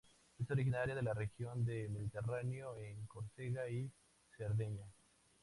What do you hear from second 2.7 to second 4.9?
en Córcega y Cerdeña.